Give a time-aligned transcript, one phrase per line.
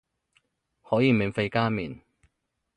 [0.81, 1.99] 可以免費加麵